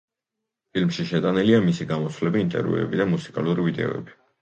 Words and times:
ფილმში 0.77 1.05
შეტანილია 1.09 1.61
მისი 1.67 1.89
გამოსვლები, 1.93 2.45
ინტერვიუები 2.49 3.05
და 3.05 3.11
მუსიკალური 3.15 3.71
ვიდეოები. 3.73 4.23